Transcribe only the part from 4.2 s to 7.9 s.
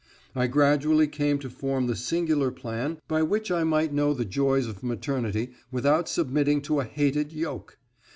joys of maternity without submitting to a hated yoke.